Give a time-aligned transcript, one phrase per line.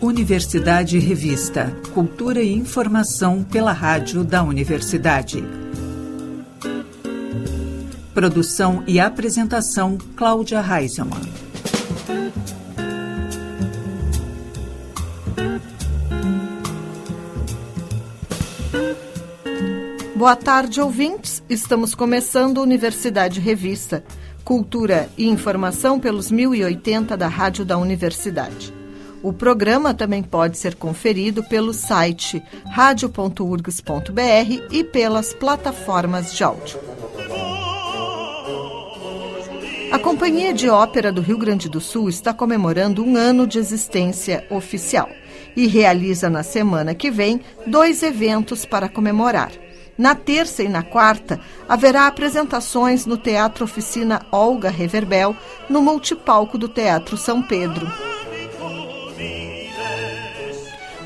[0.00, 1.72] Universidade Revista.
[1.92, 5.44] Cultura e informação pela rádio da universidade.
[8.14, 11.22] Produção e apresentação Cláudia Reisemann.
[20.16, 21.37] Boa tarde, ouvintes.
[21.48, 24.04] Estamos começando Universidade Revista.
[24.44, 28.74] Cultura e informação pelos 1080 da Rádio da Universidade.
[29.22, 36.78] O programa também pode ser conferido pelo site radio.urgs.br e pelas plataformas de áudio.
[39.90, 44.46] A Companhia de Ópera do Rio Grande do Sul está comemorando um ano de existência
[44.50, 45.08] oficial
[45.56, 49.50] e realiza na semana que vem dois eventos para comemorar.
[49.98, 55.34] Na terça e na quarta, haverá apresentações no Teatro Oficina Olga Reverbel,
[55.68, 57.90] no multipalco do Teatro São Pedro.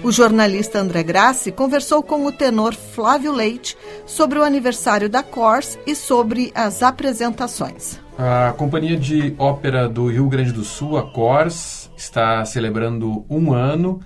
[0.03, 5.79] O jornalista André Grassi conversou com o tenor Flávio Leite sobre o aniversário da Cors
[5.87, 7.99] e sobre as apresentações.
[8.19, 14.01] A Companhia de Ópera do Rio Grande do Sul, a Cors, está celebrando um ano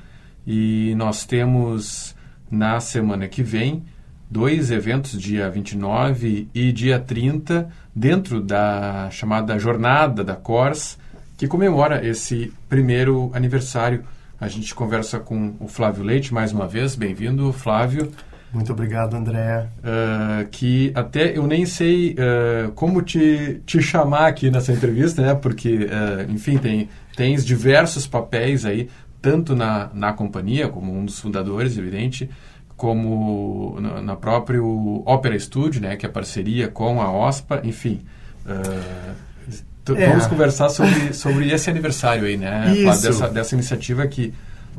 [0.46, 2.14] e nós temos
[2.48, 3.84] na semana que vem
[4.30, 10.98] dois eventos, dia 29 e dia 30, dentro da chamada Jornada da Cors,
[11.36, 14.04] que comemora esse primeiro aniversário
[14.38, 16.94] a gente conversa com o Flávio Leite mais uma vez.
[16.94, 18.12] Bem-vindo, Flávio.
[18.52, 19.66] Muito obrigado, André.
[19.78, 25.34] Uh, que até eu nem sei uh, como te, te chamar aqui nessa entrevista, né?
[25.34, 28.90] Porque, uh, enfim, tem, tens diversos papéis aí,
[29.22, 32.28] tanto na, na companhia, como um dos fundadores, evidente,
[32.76, 35.96] como na, na próprio Opera Studio, né?
[35.96, 38.02] Que é parceria com a OSPA, enfim.
[38.46, 39.26] É.
[40.08, 42.74] Vamos conversar sobre, sobre esse aniversário aí, né?
[42.84, 44.34] Dessa, dessa iniciativa que,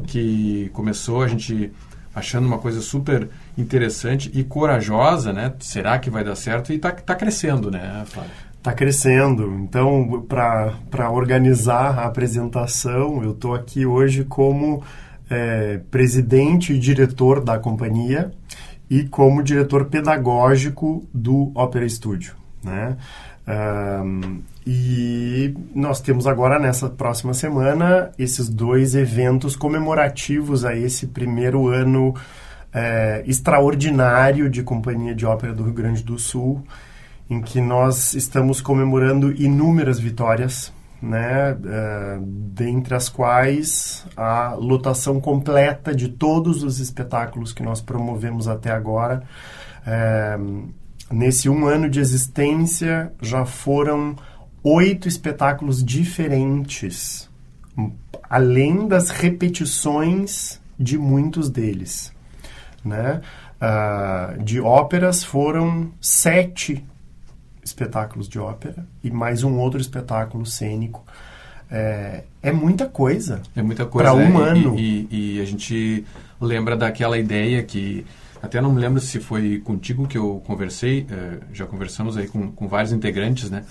[0.06, 1.72] que começou, a gente
[2.14, 5.54] achando uma coisa super interessante e corajosa, né?
[5.60, 6.74] Será que vai dar certo?
[6.74, 8.32] E está tá crescendo, né, Flávio?
[8.58, 9.56] Está crescendo.
[9.62, 14.84] Então, para organizar a apresentação, eu estou aqui hoje como
[15.30, 18.32] é, presidente e diretor da companhia
[18.90, 22.34] e como diretor pedagógico do Opera Studio,
[22.64, 22.98] né?
[23.48, 31.70] Um, e nós temos agora, nessa próxima semana, esses dois eventos comemorativos a esse primeiro
[31.70, 32.14] ano
[32.74, 36.62] é, extraordinário de Companhia de Ópera do Rio Grande do Sul,
[37.30, 45.96] em que nós estamos comemorando inúmeras vitórias, né, é, dentre as quais a lotação completa
[45.96, 49.24] de todos os espetáculos que nós promovemos até agora.
[49.86, 50.38] É,
[51.12, 54.16] nesse um ano de existência, já foram
[54.64, 57.30] oito espetáculos diferentes,
[58.30, 62.12] além das repetições de muitos deles.
[62.84, 63.22] Né?
[63.58, 66.86] Uh, de óperas foram sete
[67.68, 71.06] espetáculos de ópera e mais um outro espetáculo cênico.
[71.70, 73.42] É, é muita coisa.
[73.56, 74.10] É muita coisa.
[74.10, 74.80] Para um é, ano.
[74.80, 76.06] E, e, e, a gente
[76.40, 78.06] lembra daquela ideia que.
[78.42, 82.52] Até não me lembro se foi contigo que eu conversei, eh, já conversamos aí com,
[82.52, 83.66] com vários integrantes, né?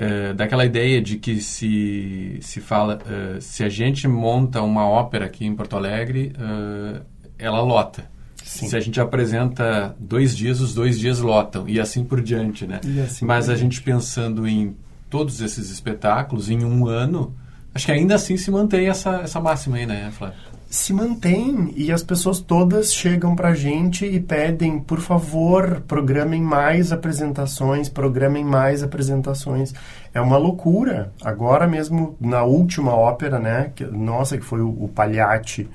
[0.00, 5.26] uh, daquela ideia de que se, se fala, uh, se a gente monta uma ópera
[5.26, 7.04] aqui em Porto Alegre, uh,
[7.38, 8.04] ela lota.
[8.50, 8.66] Sim.
[8.66, 12.80] Se a gente apresenta dois dias, os dois dias lotam, e assim por diante, né?
[13.04, 14.74] Assim Mas a gente pensando em
[15.08, 17.32] todos esses espetáculos em um ano,
[17.72, 20.36] acho que ainda assim se mantém essa, essa máxima aí, né, Flávio?
[20.68, 26.42] se mantém e as pessoas todas chegam para a gente e pedem, por favor, programem
[26.42, 29.74] mais apresentações, programem mais apresentações.
[30.12, 31.12] É uma loucura.
[31.22, 35.68] Agora mesmo, na última ópera, né, que, nossa, que foi o, o Pagliatti,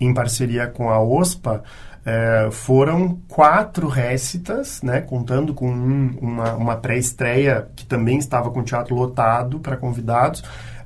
[0.00, 1.62] em parceria com a OSPA,
[2.04, 8.60] é, foram quatro récitas, né, contando com um, uma, uma pré-estreia que também estava com
[8.60, 10.42] o teatro lotado para convidados,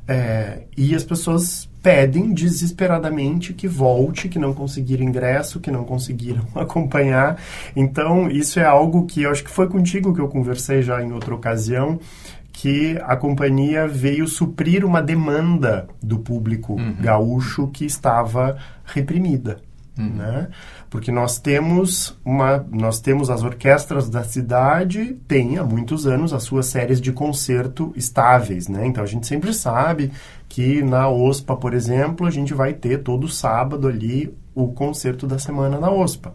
[0.07, 6.43] é, e as pessoas pedem desesperadamente que volte, que não conseguiram ingresso, que não conseguiram
[6.57, 7.39] acompanhar.
[7.77, 11.13] Então, isso é algo que eu acho que foi contigo que eu conversei já em
[11.13, 12.01] outra ocasião,
[12.53, 16.97] que a companhia veio suprir uma demanda do público uhum.
[17.01, 19.59] gaúcho que estava reprimida.
[19.99, 20.09] Uhum.
[20.09, 20.49] Né?
[20.95, 26.45] Porque nós temos uma, nós temos as orquestras da cidade têm há muitos anos as
[26.45, 28.87] suas séries de concerto estáveis, né?
[28.87, 30.13] Então a gente sempre sabe
[30.49, 35.37] que na OSPA, por exemplo, a gente vai ter todo sábado ali o concerto da
[35.37, 36.33] semana na OSPA.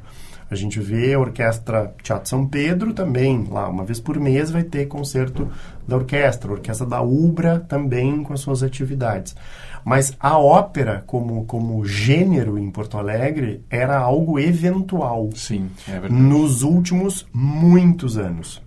[0.52, 4.64] A gente vê a Orquestra Teatro São Pedro também, lá uma vez por mês vai
[4.64, 5.48] ter concerto
[5.88, 9.36] da orquestra, a Orquestra da Ubra também com as suas atividades.
[9.84, 15.30] Mas a ópera, como, como gênero em Porto Alegre, era algo eventual.
[15.36, 16.14] Sim, é verdade.
[16.14, 18.62] Nos últimos muitos anos.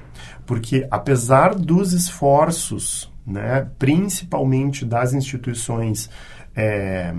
[0.47, 6.11] Porque, apesar dos esforços, né, principalmente das instituições
[6.55, 7.15] é,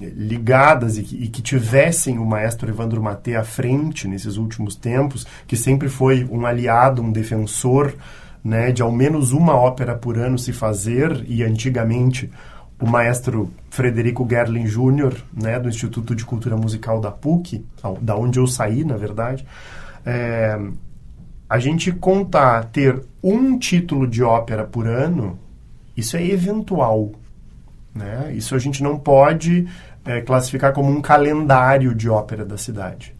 [0.00, 5.26] ligadas e que, e que, tivessem o maestro Evandro Matê à frente nesses últimos tempos,
[5.46, 7.94] que sempre foi um aliado, um defensor
[8.42, 12.30] né, de ao menos uma ópera por ano se fazer, e antigamente
[12.80, 17.64] o maestro Frederico Gerlin Júnior, né, do Instituto de Cultura Musical da PUC,
[18.00, 19.46] da onde eu saí, na verdade,
[20.04, 20.58] é,
[21.48, 25.38] a gente contar ter um título de ópera por ano,
[25.96, 27.12] isso é eventual.
[27.94, 28.32] Né?
[28.34, 29.68] Isso a gente não pode
[30.04, 33.14] é, classificar como um calendário de ópera da cidade.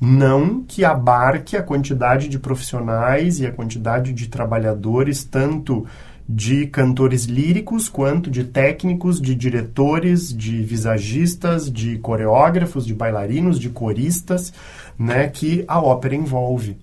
[0.00, 5.86] Não que abarque a quantidade de profissionais e a quantidade de trabalhadores, tanto
[6.28, 13.68] de cantores líricos, quanto de técnicos, de diretores, de visagistas, de coreógrafos, de bailarinos, de
[13.68, 14.52] coristas,
[14.98, 16.76] né, que a ópera envolve.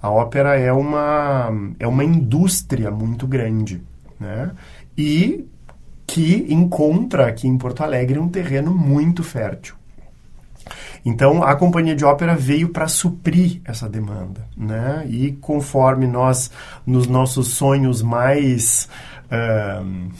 [0.00, 3.82] A ópera é uma, é uma indústria muito grande,
[4.18, 4.52] né?
[4.96, 5.46] E
[6.06, 9.77] que encontra aqui em Porto Alegre um terreno muito fértil.
[11.04, 15.04] Então, a companhia de ópera veio para suprir essa demanda, né?
[15.08, 16.50] E conforme nós,
[16.86, 18.88] nos nossos sonhos mais,
[19.26, 20.10] uh,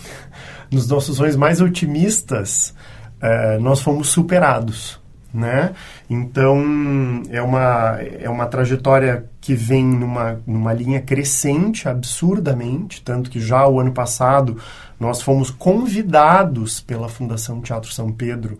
[0.70, 2.74] nos nossos sonhos mais otimistas,
[3.22, 5.00] uh, nós fomos superados,
[5.32, 5.72] né?
[6.08, 13.40] Então, é uma, é uma trajetória que vem numa, numa linha crescente absurdamente, tanto que
[13.40, 14.58] já o ano passado
[14.98, 18.58] nós fomos convidados pela Fundação Teatro São Pedro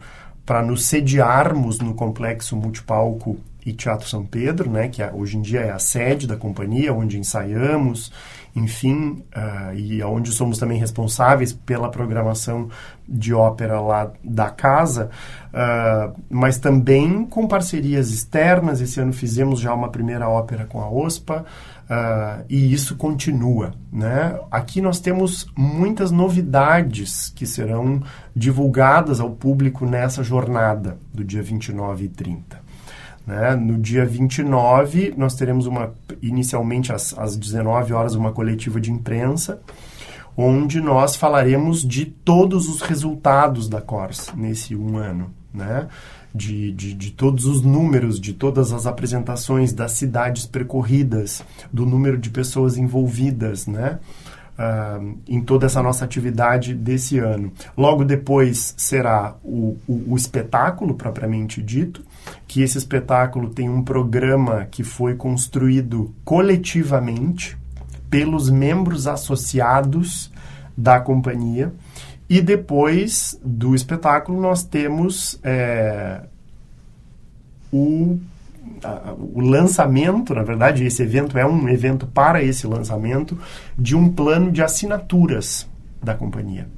[0.49, 5.43] para nos sediarmos no complexo multipalco e Teatro São Pedro, né, que é, hoje em
[5.43, 8.11] dia é a sede da companhia, onde ensaiamos,
[8.59, 12.69] enfim, uh, e onde somos também responsáveis pela programação
[13.09, 15.11] de ópera lá da casa,
[15.49, 18.81] uh, mas também com parcerias externas.
[18.81, 21.45] Esse ano fizemos já uma primeira ópera com a OSPA,
[21.89, 23.73] Uh, e isso continua.
[23.91, 24.39] Né?
[24.51, 28.03] Aqui nós temos muitas novidades que serão
[28.37, 32.68] divulgadas ao público nessa jornada do dia 29 e 30.
[33.29, 33.55] Né?
[33.55, 35.93] No dia 29, nós teremos uma,
[36.23, 39.61] inicialmente às, às 19 horas, uma coletiva de imprensa,
[40.35, 45.31] onde nós falaremos de todos os resultados da CORS nesse um ano.
[45.53, 45.89] Né?
[46.35, 51.43] de, de, de, todos os números, de todas as apresentações das cidades percorridas,
[51.73, 53.99] do número de pessoas envolvidas, né?
[54.59, 57.51] Uh, em toda essa nossa atividade desse ano.
[57.77, 62.03] Logo depois será o, o, o, espetáculo propriamente dito,
[62.47, 67.57] que esse espetáculo tem um programa que foi construído coletivamente
[68.09, 70.33] pelos membros associados
[70.77, 71.73] da companhia
[72.29, 76.23] e depois do espetáculo nós temos é,
[77.73, 78.19] o,
[78.83, 83.39] a, o lançamento, na verdade, esse evento é um evento para esse lançamento
[83.79, 85.67] de um plano de assinaturas
[86.03, 86.69] da companhia.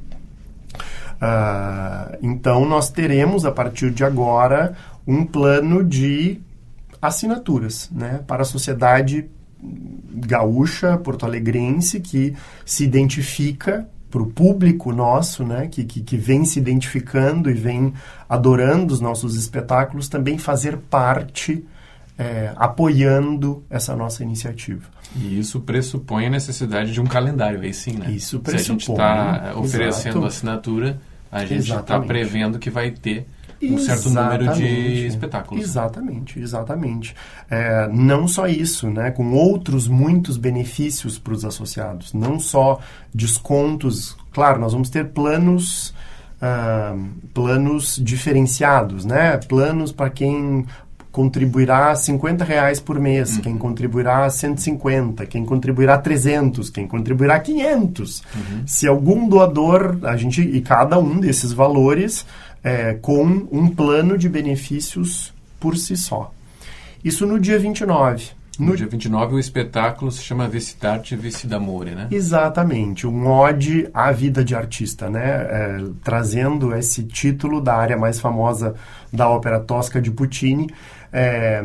[1.20, 4.74] Uh, então nós teremos a partir de agora
[5.10, 6.40] um plano de
[7.02, 9.26] assinaturas né, para a sociedade
[10.12, 12.34] gaúcha, porto-alegrense, que
[12.64, 17.92] se identifica para o público nosso, né, que, que, que, vem se identificando e vem
[18.28, 21.64] adorando os nossos espetáculos, também fazer parte,
[22.18, 24.88] é, apoiando essa nossa iniciativa.
[25.14, 28.10] E isso pressupõe a necessidade de um calendário, aí sim, né?
[28.10, 28.64] Isso pressupõe.
[28.64, 30.26] Se a gente está oferecendo Exato.
[30.26, 31.00] assinatura,
[31.30, 33.26] a gente está prevendo que vai ter
[33.62, 35.62] um certo número de espetáculos.
[35.62, 37.14] Exatamente, exatamente.
[37.50, 42.80] É, não só isso, né, com outros muitos benefícios para os associados, não só
[43.14, 44.16] descontos.
[44.32, 45.94] Claro, nós vamos ter planos,
[46.40, 46.98] uh,
[47.34, 50.64] planos diferenciados, né, planos para quem
[51.12, 53.42] contribuirá 50 reais por mês, uhum.
[53.42, 58.20] quem contribuirá 150, quem contribuirá 300, quem contribuirá 500.
[58.20, 58.62] Uhum.
[58.66, 62.24] Se algum doador, a gente e cada um desses valores
[62.62, 66.32] é, com um plano de benefícios por si só.
[67.04, 68.40] Isso no dia 29.
[68.58, 72.08] No, no dia 29, o espetáculo se chama Vestidarte Vici d'Amore, né?
[72.10, 75.22] Exatamente, um ode à vida de artista, né?
[75.24, 78.74] É, trazendo esse título da área mais famosa
[79.10, 80.68] da ópera tosca de Puccini.
[81.10, 81.62] É,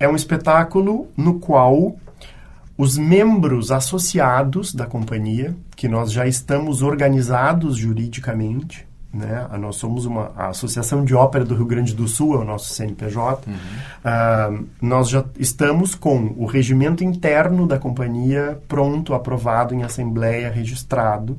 [0.00, 1.96] é um espetáculo no qual
[2.76, 9.48] os membros associados da companhia, que nós já estamos organizados juridicamente, né?
[9.58, 12.72] Nós somos uma a Associação de Ópera do Rio Grande do Sul, é o nosso
[12.74, 13.48] CNPJ.
[13.48, 13.54] Uhum.
[13.54, 21.32] Uh, nós já estamos com o regimento interno da companhia pronto, aprovado em assembleia, registrado.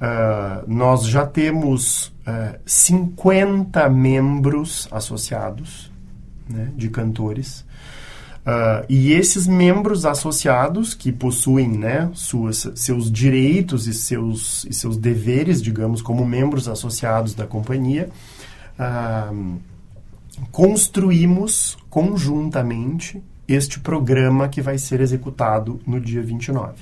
[0.00, 5.92] Uh, nós já temos uh, 50 membros associados
[6.48, 7.64] né, de cantores.
[8.50, 14.96] Uh, e esses membros associados que possuem né, suas, seus direitos e seus, e seus
[14.96, 18.10] deveres, digamos, como membros associados da companhia,
[18.80, 19.60] uh,
[20.50, 26.74] construímos conjuntamente este programa que vai ser executado no dia 29,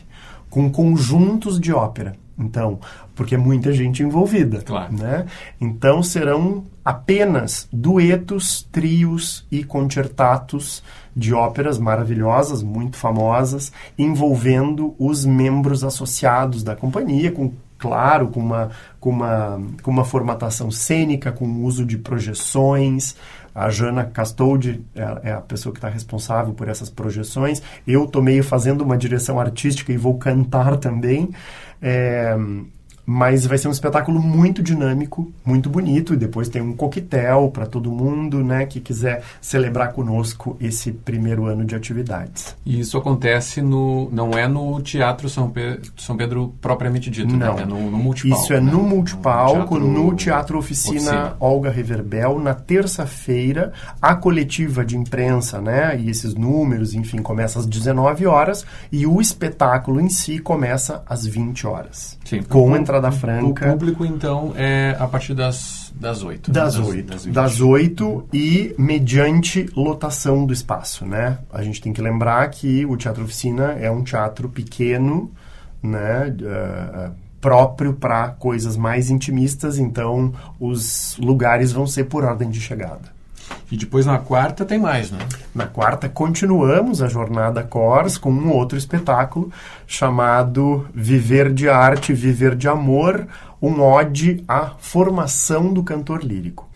[0.48, 2.16] com conjuntos de ópera.
[2.38, 2.78] Então,
[3.14, 4.60] porque é muita gente envolvida.
[4.60, 4.96] Claro.
[4.96, 5.26] Né?
[5.60, 10.82] Então, serão apenas duetos, trios e concertatos
[11.14, 18.70] de óperas maravilhosas, muito famosas, envolvendo os membros associados da companhia, com claro, com uma,
[19.00, 23.16] com uma, com uma formatação cênica, com o uso de projeções.
[23.58, 27.60] A Jana Castoldi é, é a pessoa que está responsável por essas projeções.
[27.86, 31.30] Eu estou meio fazendo uma direção artística e vou cantar também.
[31.82, 32.36] É,
[33.10, 37.64] mas vai ser um espetáculo muito dinâmico, muito bonito, e depois tem um coquetel para
[37.64, 42.54] todo mundo, né, que quiser celebrar conosco esse primeiro ano de atividades.
[42.66, 47.46] E isso acontece no, não é no Teatro São Pedro, São Pedro propriamente dito, né?
[47.46, 47.54] não.
[47.54, 47.62] Né?
[47.62, 48.44] É no, no multipalco.
[48.44, 48.70] Isso é né?
[48.70, 53.72] no multipalco, no Teatro, no teatro Oficina, Oficina, Olga Reverbel, na terça-feira,
[54.02, 59.18] a coletiva de imprensa, né, e esses números, enfim, começa às 19 horas, e o
[59.18, 62.18] espetáculo em si começa às 20 horas.
[62.22, 62.42] Sim.
[62.42, 63.68] Com entrada entrada franca.
[63.68, 66.50] O público, então, é a partir das, das 8.
[66.50, 66.84] Das, né?
[66.84, 67.10] 8.
[67.10, 71.38] Das, das 8 e mediante lotação do espaço, né?
[71.52, 75.30] A gente tem que lembrar que o Teatro Oficina é um teatro pequeno,
[75.82, 76.34] né?
[76.40, 83.17] Uh, próprio para coisas mais intimistas, então os lugares vão ser por ordem de chegada.
[83.70, 85.18] E depois na quarta tem mais, né?
[85.54, 89.50] Na quarta continuamos a jornada Cors com um outro espetáculo
[89.86, 93.26] chamado Viver de Arte, Viver de Amor,
[93.60, 96.68] um ode à formação do cantor lírico.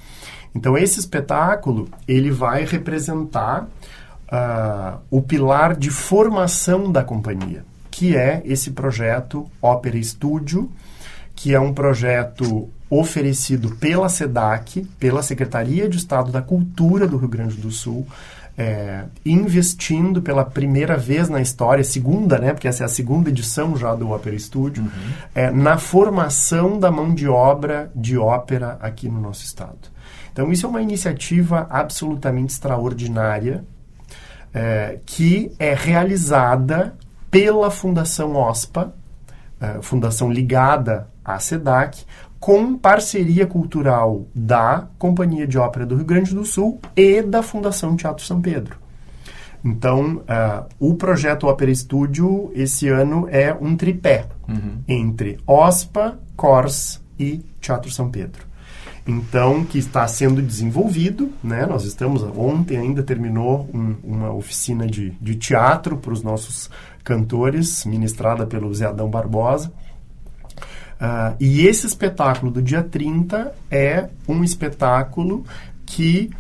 [0.55, 3.63] Então esse espetáculo ele vai representar
[4.33, 10.71] uh, o pilar de formação da companhia, que é esse projeto Ópera Estúdio,
[11.35, 17.29] que é um projeto oferecido pela SEDAC, pela Secretaria de Estado da Cultura do Rio
[17.29, 18.07] Grande do Sul,
[18.57, 23.75] é, investindo pela primeira vez na história, segunda, né, porque essa é a segunda edição
[23.79, 25.13] já do Opera Studio, uhum.
[25.35, 29.91] é, na formação da mão de obra de ópera aqui no nosso estado.
[30.31, 33.65] Então, isso é uma iniciativa absolutamente extraordinária
[34.53, 36.95] é, que é realizada
[37.31, 38.93] pela Fundação OSPA,
[39.81, 42.05] fundação ligada à SEDAC,
[42.43, 47.95] com parceria cultural da Companhia de Ópera do Rio Grande do Sul e da Fundação
[47.95, 48.79] Teatro São Pedro.
[49.65, 54.81] Então, uh, o projeto Ópera Estúdio esse ano é um tripé uhum.
[54.89, 58.45] entre OSPA, CORS e Teatro São Pedro.
[59.07, 61.65] Então, que está sendo desenvolvido, né?
[61.65, 66.69] Nós estamos, ontem ainda terminou um, uma oficina de, de teatro para os nossos
[67.05, 69.73] cantores, ministrada pelo Zé Adão Barbosa.
[71.03, 75.45] Uh, e esse espetáculo do dia 30 é um espetáculo
[75.85, 76.31] que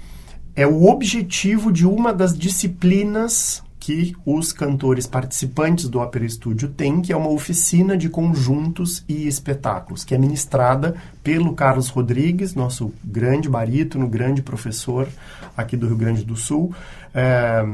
[0.54, 7.02] é o objetivo de uma das disciplinas que os cantores participantes do Opera Studio têm,
[7.02, 12.92] que é uma oficina de conjuntos e espetáculos, que é ministrada pelo Carlos Rodrigues, nosso
[13.02, 15.08] grande barítono, grande professor
[15.56, 16.72] aqui do Rio Grande do Sul.
[17.12, 17.64] É,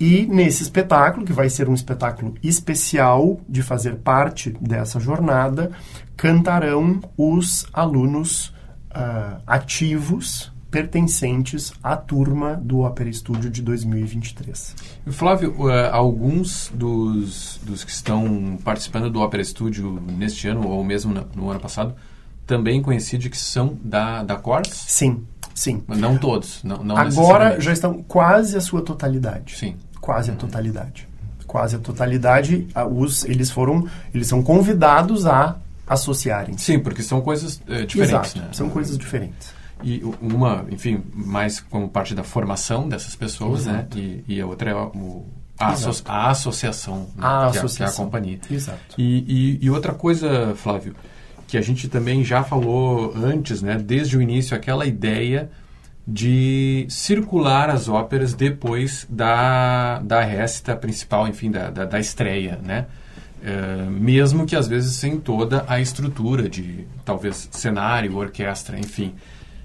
[0.00, 5.72] e nesse espetáculo, que vai ser um espetáculo especial de fazer parte dessa jornada,
[6.16, 8.48] cantarão os alunos
[8.90, 14.76] uh, ativos pertencentes à turma do Opera Studio de 2023.
[15.08, 21.12] Flávio, uh, alguns dos, dos que estão participando do Opera Studio neste ano, ou mesmo
[21.12, 21.94] no, no ano passado,
[22.46, 24.68] também coincide que são da, da Cors?
[24.68, 25.24] Sim,
[25.54, 25.82] sim.
[25.86, 29.56] Mas não todos, não, não Agora já estão quase a sua totalidade.
[29.56, 29.74] Sim
[30.08, 31.06] quase a totalidade.
[31.46, 36.56] Quase a totalidade, os, eles foram, eles são convidados a associarem.
[36.56, 38.48] Sim, porque são coisas é, diferentes, Exato, né?
[38.52, 39.52] São coisas diferentes.
[39.84, 43.72] E uma, enfim, mais como parte da formação dessas pessoas, né?
[43.72, 43.98] Exato.
[43.98, 44.04] né?
[44.26, 45.26] E, e, a outra é o,
[45.58, 47.26] a, asso a associação, né?
[47.26, 47.66] a que, associação.
[47.66, 48.40] É, que é a companhia.
[48.50, 48.94] Exato.
[48.96, 50.96] E, e, e, outra coisa, Flávio,
[51.46, 53.76] que a gente também já falou antes, né?
[53.76, 55.50] Desde o início, aquela ideia
[56.10, 62.86] de circular as óperas depois da, da resta principal, enfim, da, da, da estreia, né?
[63.44, 69.12] É, mesmo que às vezes sem toda a estrutura de talvez cenário, orquestra, enfim.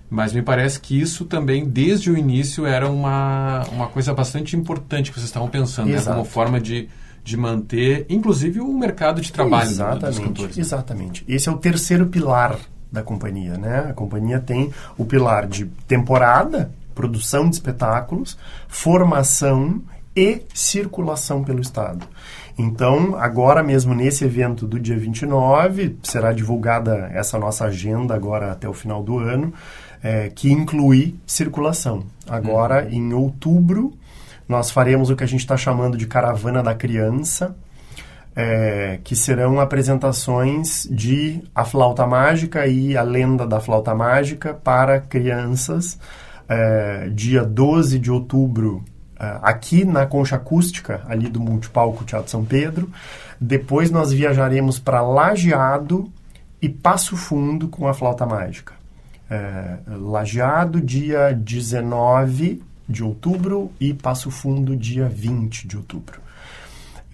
[0.09, 5.11] Mas me parece que isso também, desde o início, era uma, uma coisa bastante importante
[5.11, 6.01] que vocês estavam pensando, né?
[6.01, 6.89] como forma de,
[7.23, 10.57] de manter, inclusive, o mercado de trabalho exatamente, dos cantores.
[10.57, 10.61] Né?
[10.61, 11.25] Exatamente.
[11.25, 12.59] Esse é o terceiro pilar
[12.93, 13.87] da companhia, né?
[13.89, 19.81] A companhia tem o pilar de temporada, produção de espetáculos, formação
[20.15, 22.07] e circulação pelo Estado.
[22.55, 28.69] Então, agora mesmo nesse evento do dia 29, será divulgada essa nossa agenda agora até
[28.69, 29.51] o final do ano,
[30.03, 32.03] é, que inclui circulação.
[32.29, 32.91] Agora, uhum.
[32.91, 33.93] em outubro,
[34.47, 37.55] nós faremos o que a gente está chamando de Caravana da Criança,
[38.35, 44.99] é, que serão apresentações de A Flauta Mágica e A Lenda da Flauta Mágica para
[44.99, 45.99] crianças,
[46.49, 48.83] é, dia 12 de outubro,
[49.19, 52.89] é, aqui na Concha Acústica, ali do Multipalco Teatro São Pedro.
[53.39, 56.11] Depois nós viajaremos para Lajeado
[56.61, 58.73] e Passo Fundo com a Flauta Mágica.
[59.29, 66.22] É, Lajeado, dia 19 de outubro e Passo Fundo, dia 20 de outubro.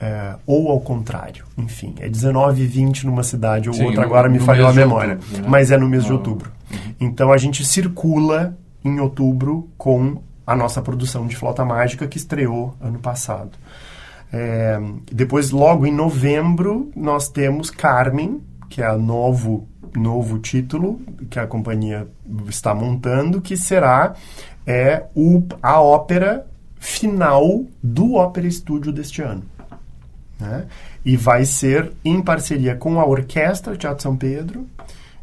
[0.01, 4.29] É, ou ao contrário, enfim, é 19 e 20 numa cidade ou Sim, outra, agora
[4.29, 5.47] no, me falhou a memória, outubro, né?
[5.49, 6.51] mas é no mês de ah, outubro.
[6.71, 6.77] Uhum.
[7.01, 12.75] Então a gente circula em outubro com a nossa produção de Flauta Mágica que estreou
[12.79, 13.51] ano passado.
[14.31, 14.79] É,
[15.11, 21.47] depois, logo em novembro, nós temos Carmen, que é o novo, novo título que a
[21.47, 22.07] companhia
[22.47, 24.13] está montando, que será
[24.65, 26.45] é, o, a ópera
[26.79, 29.43] final do Ópera Estúdio deste ano.
[30.39, 30.65] Né?
[31.03, 34.65] E vai ser em parceria com a Orquestra Teatro São Pedro.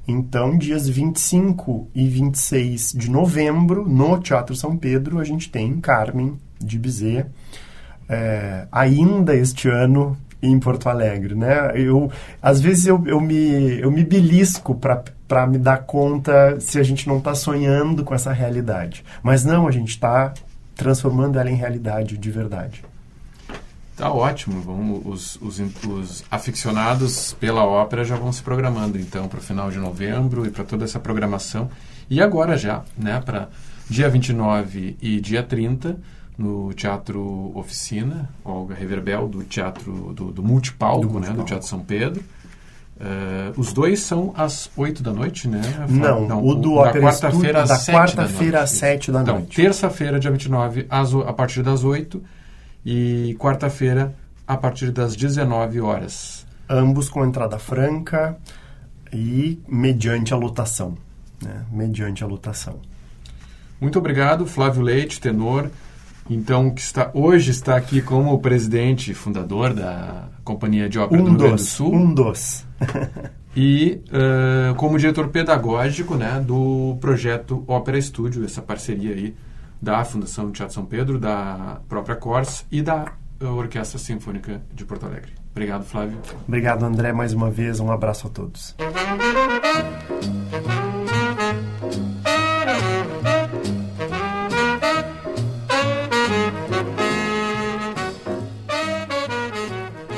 [0.06, 6.38] Então, dias 25 e 26 de novembro, no Teatro São Pedro, a gente tem Carmen
[6.60, 7.26] de Bizet,
[8.08, 11.72] é, ainda este ano em Porto Alegre, né?
[11.74, 16.82] Eu, às vezes eu, eu, me, eu me belisco para me dar conta se a
[16.82, 19.04] gente não está sonhando com essa realidade.
[19.22, 20.32] Mas não, a gente está
[20.74, 22.84] transformando ela em realidade de verdade.
[23.96, 24.60] Tá ótimo.
[24.60, 29.70] Vamos, os, os, os, aficionados pela ópera já vão se programando então para o final
[29.70, 31.70] de novembro e para toda essa programação.
[32.10, 33.48] E agora já, né, para
[33.88, 35.96] dia 29 e dia 30,
[36.36, 41.80] no Teatro Oficina, Olga Reverbel, do Teatro do, do Multipalco, do né, do Teatro São
[41.80, 42.22] Pedro.
[42.98, 45.60] Uh, os dois são às 8 da noite, né?
[45.86, 49.52] Não, Não o do o, quarta-feira às, da quarta-feira às 7 da então, noite.
[49.52, 52.22] Então, terça-feira, dia 29, às, a partir das 8
[52.86, 54.14] e quarta-feira
[54.46, 56.46] a partir das 19 horas.
[56.70, 58.38] Ambos com entrada franca
[59.12, 60.96] e mediante a lotação.
[61.42, 61.64] Né?
[61.72, 62.78] Mediante a lotação.
[63.80, 65.68] Muito obrigado, Flávio Leite, tenor.
[66.30, 71.30] Então, que está, hoje está aqui como presidente fundador da Companhia de Ópera um do
[71.30, 71.92] Rio Grande do Sul.
[71.92, 72.64] Um dos.
[73.54, 79.34] e uh, como diretor pedagógico né, do projeto Ópera Estúdio, essa parceria aí
[79.80, 85.32] da Fundação Teatro São Pedro, da própria Cors e da Orquestra Sinfônica de Porto Alegre.
[85.50, 86.18] Obrigado, Flávio.
[86.46, 87.80] Obrigado, André, mais uma vez.
[87.80, 88.74] Um abraço a todos.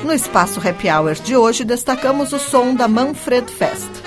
[0.03, 3.98] No espaço Happy Hour de hoje, destacamos o som da Manfred Fest.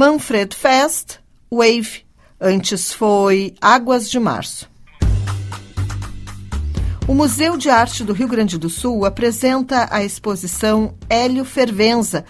[0.00, 1.18] Manfred Fest,
[1.52, 2.06] Wave.
[2.40, 4.66] Antes foi Águas de Março.
[7.06, 12.24] O Museu de Arte do Rio Grande do Sul apresenta a exposição Hélio Fervenza,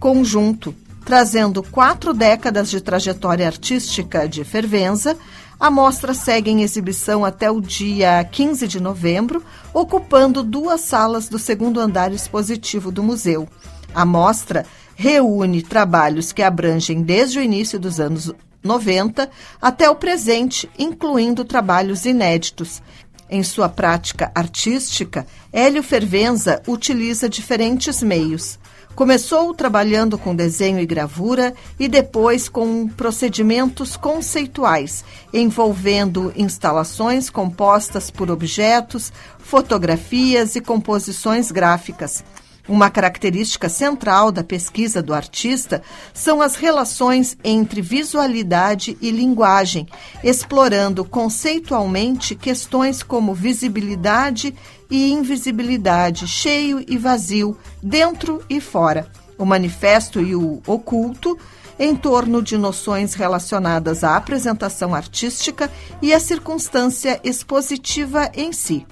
[0.00, 5.14] conjunto, trazendo quatro décadas de trajetória artística de Fervenza.
[5.60, 9.44] A mostra segue em exibição até o dia 15 de novembro,
[9.74, 13.46] ocupando duas salas do segundo andar expositivo do museu.
[13.94, 19.28] A mostra reúne trabalhos que abrangem desde o início dos anos 90
[19.60, 22.82] até o presente, incluindo trabalhos inéditos.
[23.28, 28.58] Em sua prática artística, Hélio Fervenza utiliza diferentes meios.
[28.94, 35.02] Começou trabalhando com desenho e gravura e depois com procedimentos conceituais,
[35.32, 42.22] envolvendo instalações compostas por objetos, fotografias e composições gráficas.
[42.68, 45.82] Uma característica central da pesquisa do artista
[46.14, 49.88] são as relações entre visualidade e linguagem,
[50.22, 54.54] explorando conceitualmente questões como visibilidade
[54.88, 61.36] e invisibilidade, cheio e vazio, dentro e fora, o manifesto e o oculto,
[61.80, 65.68] em torno de noções relacionadas à apresentação artística
[66.00, 68.86] e à circunstância expositiva em si.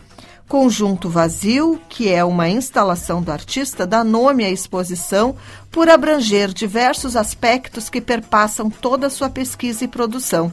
[0.50, 5.36] Conjunto Vazio, que é uma instalação do artista, dá nome à exposição
[5.70, 10.52] por abranger diversos aspectos que perpassam toda a sua pesquisa e produção.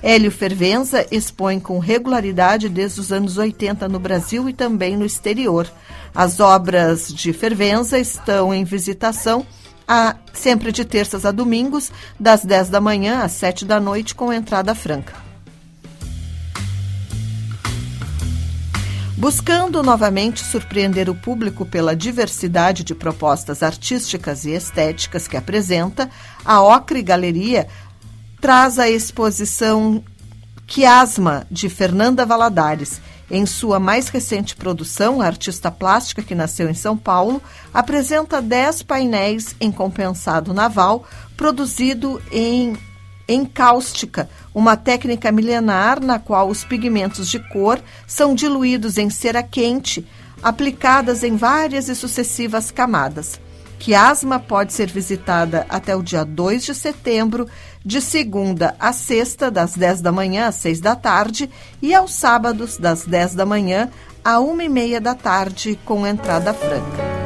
[0.00, 5.68] Hélio Fervenza expõe com regularidade desde os anos 80 no Brasil e também no exterior.
[6.14, 9.44] As obras de Fervenza estão em visitação
[9.88, 14.32] a, sempre de terças a domingos, das 10 da manhã às 7 da noite, com
[14.32, 15.31] entrada franca.
[19.22, 26.10] Buscando novamente surpreender o público pela diversidade de propostas artísticas e estéticas que apresenta,
[26.44, 27.68] a Ocre Galeria
[28.40, 30.02] traz a exposição
[30.66, 33.00] Quiasma, de Fernanda Valadares.
[33.30, 37.40] Em sua mais recente produção, a artista plástica que nasceu em São Paulo
[37.72, 41.06] apresenta dez painéis em compensado naval,
[41.36, 42.76] produzido em
[43.32, 50.06] encáustica, uma técnica milenar na qual os pigmentos de cor são diluídos em cera quente,
[50.42, 53.40] aplicadas em várias e sucessivas camadas.
[53.78, 57.48] Quiasma pode ser visitada até o dia 2 de setembro,
[57.84, 62.76] de segunda a sexta, das 10 da manhã às 6 da tarde, e aos sábados,
[62.76, 63.90] das 10 da manhã
[64.24, 67.21] à 1 e meia da tarde, com entrada franca.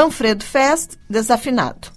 [0.00, 1.88] Manfredo Fest, desafinado.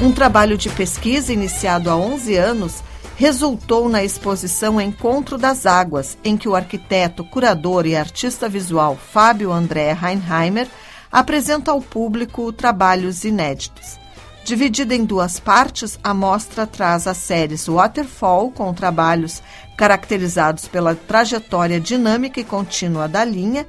[0.00, 2.82] Um trabalho de pesquisa iniciado há 11 anos
[3.18, 9.50] resultou na exposição Encontro das Águas, em que o arquiteto, curador e artista visual Fábio
[9.50, 10.68] André Heinheimer
[11.10, 13.98] apresenta ao público trabalhos inéditos.
[14.44, 19.42] Dividida em duas partes, a mostra traz as séries Waterfall, com trabalhos
[19.76, 23.66] caracterizados pela trajetória dinâmica e contínua da linha,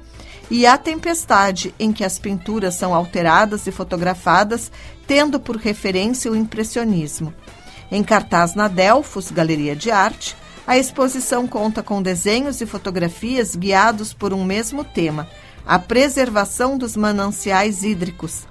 [0.48, 4.70] e A Tempestade, em que as pinturas são alteradas e fotografadas,
[5.08, 7.34] tendo por referência o impressionismo.
[7.90, 10.36] Em cartaz na Delfos, Galeria de Arte,
[10.66, 15.28] a exposição conta com desenhos e fotografias guiados por um mesmo tema,
[15.66, 18.46] a preservação dos mananciais hídricos.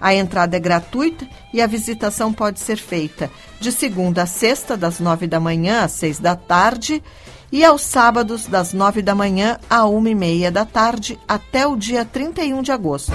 [0.00, 5.00] A entrada é gratuita e a visitação pode ser feita de segunda a sexta, das
[5.00, 7.02] nove da manhã às seis da tarde,
[7.50, 11.76] e aos sábados, das nove da manhã à uma e meia da tarde, até o
[11.76, 13.12] dia 31 de agosto.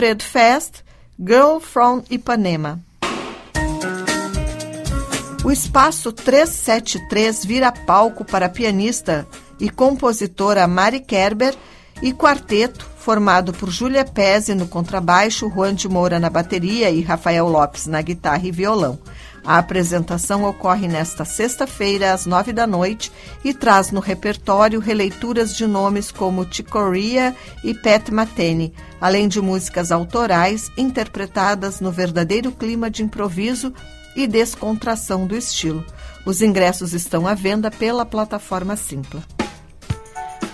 [0.00, 0.82] Manfred Fest,
[1.18, 2.80] Girl from Ipanema.
[5.44, 9.26] O espaço 373 vira palco para pianista
[9.60, 11.54] e compositora Mari Kerber
[12.00, 17.46] e quarteto formado por Júlia Pese no contrabaixo, Juan de Moura na bateria e Rafael
[17.46, 18.98] Lopes na guitarra e violão.
[19.44, 23.10] A apresentação ocorre nesta sexta-feira, às nove da noite,
[23.42, 27.34] e traz no repertório releituras de nomes como Chicoria
[27.64, 33.72] e Pat Matene, além de músicas autorais interpretadas no verdadeiro clima de improviso
[34.14, 35.84] e descontração do estilo.
[36.26, 39.22] Os ingressos estão à venda pela plataforma Simpla.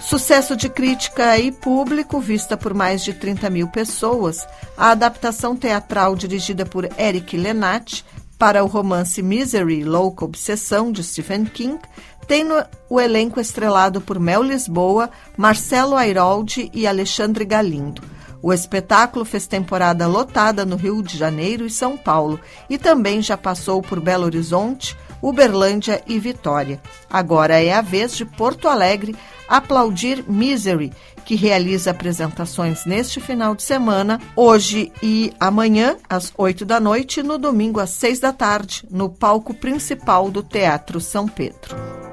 [0.01, 6.15] Sucesso de crítica e público, vista por mais de 30 mil pessoas, a adaptação teatral
[6.15, 8.05] dirigida por Eric Lenat
[8.39, 11.79] para o romance Misery, Louca Obsessão, de Stephen King,
[12.27, 18.03] tem no, o elenco estrelado por Mel Lisboa, Marcelo Airoldi e Alexandre Galindo.
[18.43, 23.37] O espetáculo fez temporada lotada no Rio de Janeiro e São Paulo e também já
[23.37, 24.97] passou por Belo Horizonte,
[25.27, 26.81] Uberlândia e Vitória.
[27.11, 29.17] Agora é a vez de Porto Alegre
[29.49, 30.93] aplaudir Misery,
[31.25, 37.23] que realiza apresentações neste final de semana, hoje e amanhã, às 8 da noite, e
[37.25, 42.06] no domingo, às 6 da tarde, no palco principal do Teatro São Pedro.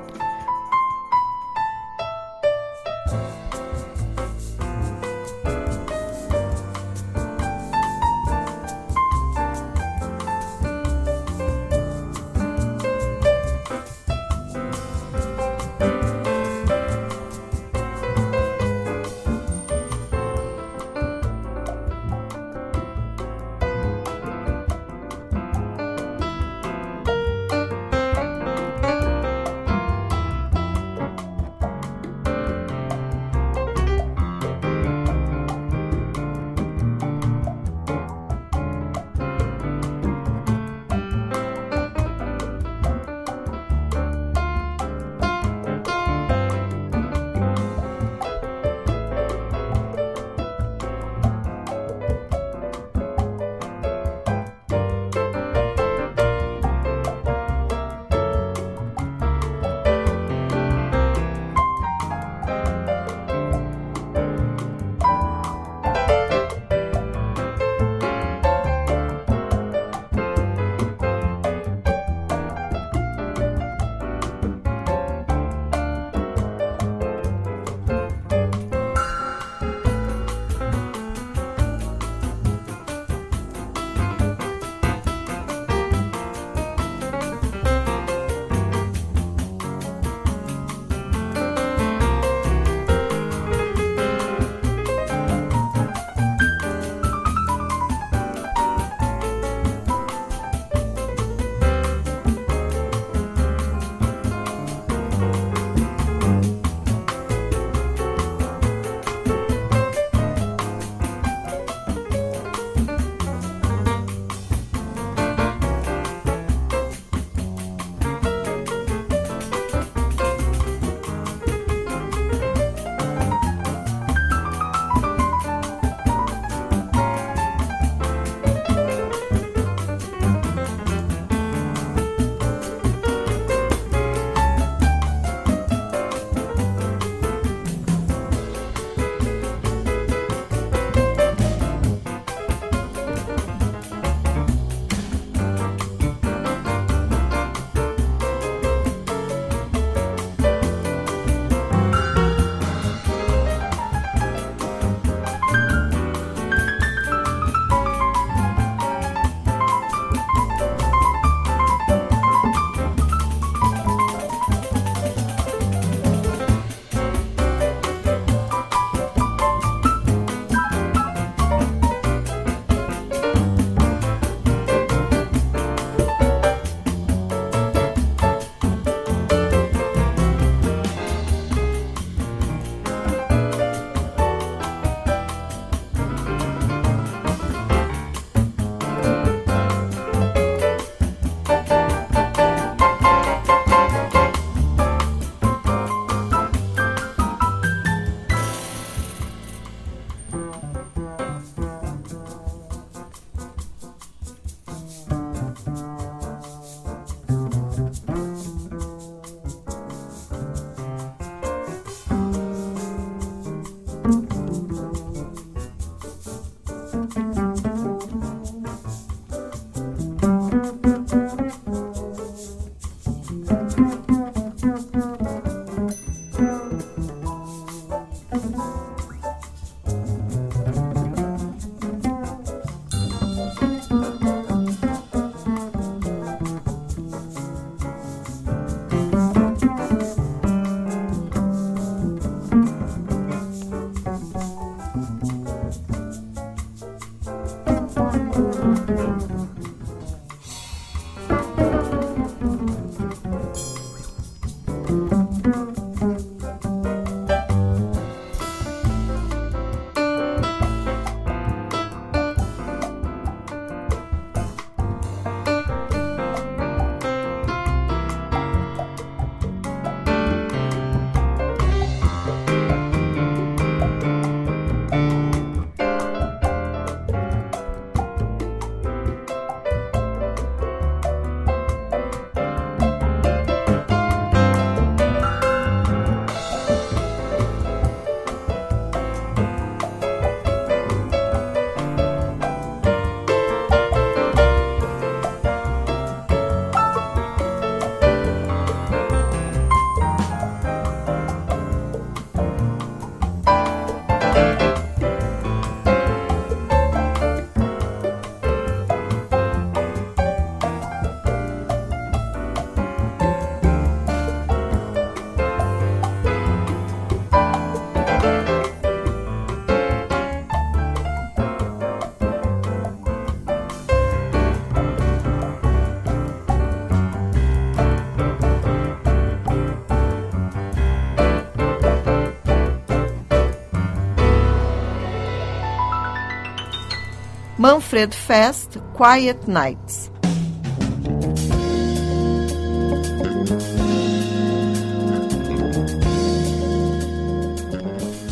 [337.74, 340.12] Manfred Fest Quiet Nights.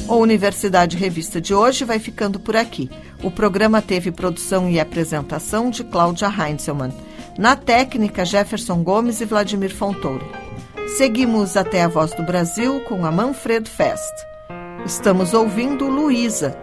[0.07, 2.87] A Universidade Revista de hoje vai ficando por aqui.
[3.23, 6.93] O programa teve produção e apresentação de Cláudia Heinzelmann.
[7.35, 10.25] Na técnica, Jefferson Gomes e Vladimir Fontoura.
[10.97, 14.13] Seguimos até a Voz do Brasil com a Manfred Fest.
[14.85, 16.55] Estamos ouvindo Luísa,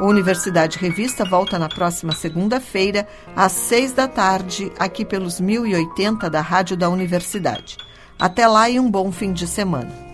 [0.00, 6.40] a Universidade Revista volta na próxima segunda-feira, às seis da tarde, aqui pelos 1080 da
[6.40, 7.76] Rádio da Universidade.
[8.18, 10.09] Até lá e um bom fim de semana.